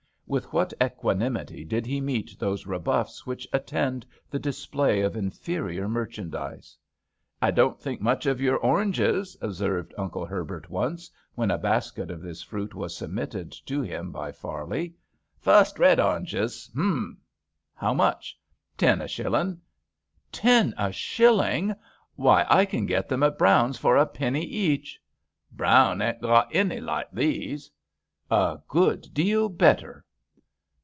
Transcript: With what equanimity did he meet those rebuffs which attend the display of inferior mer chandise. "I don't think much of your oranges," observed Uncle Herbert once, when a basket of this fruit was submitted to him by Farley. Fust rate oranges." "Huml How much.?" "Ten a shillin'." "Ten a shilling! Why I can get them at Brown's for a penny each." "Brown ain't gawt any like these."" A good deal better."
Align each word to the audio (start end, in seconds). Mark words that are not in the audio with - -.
With 0.31 0.53
what 0.53 0.73
equanimity 0.81 1.65
did 1.65 1.85
he 1.85 1.99
meet 1.99 2.39
those 2.39 2.65
rebuffs 2.65 3.25
which 3.27 3.45
attend 3.51 4.05
the 4.29 4.39
display 4.39 5.01
of 5.01 5.17
inferior 5.17 5.89
mer 5.89 6.05
chandise. 6.07 6.77
"I 7.41 7.51
don't 7.51 7.77
think 7.77 7.99
much 7.99 8.25
of 8.25 8.39
your 8.39 8.55
oranges," 8.55 9.35
observed 9.41 9.93
Uncle 9.97 10.25
Herbert 10.25 10.69
once, 10.69 11.11
when 11.35 11.51
a 11.51 11.57
basket 11.57 12.09
of 12.09 12.21
this 12.21 12.41
fruit 12.41 12.73
was 12.73 12.95
submitted 12.95 13.51
to 13.65 13.81
him 13.81 14.13
by 14.13 14.31
Farley. 14.31 14.95
Fust 15.37 15.77
rate 15.79 15.99
oranges." 15.99 16.71
"Huml 16.73 17.17
How 17.75 17.93
much.?" 17.93 18.39
"Ten 18.77 19.01
a 19.01 19.09
shillin'." 19.09 19.59
"Ten 20.31 20.73
a 20.77 20.93
shilling! 20.93 21.75
Why 22.15 22.45
I 22.49 22.63
can 22.63 22.85
get 22.85 23.09
them 23.09 23.21
at 23.21 23.37
Brown's 23.37 23.77
for 23.77 23.97
a 23.97 24.05
penny 24.05 24.45
each." 24.45 24.97
"Brown 25.51 26.01
ain't 26.01 26.21
gawt 26.21 26.47
any 26.53 26.79
like 26.79 27.11
these."" 27.11 27.69
A 28.31 28.59
good 28.69 29.13
deal 29.13 29.49
better." 29.49 30.05